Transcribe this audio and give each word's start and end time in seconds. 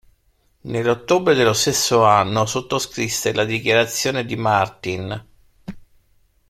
Nell'ottobre 0.61 1.35
dello 1.35 1.53
stesso 1.53 2.03
anno 2.03 2.47
sottoscrisse 2.47 3.33
la 3.35 3.45
Dichiarazione 3.45 4.25
di 4.25 4.35
Martin. 4.35 5.25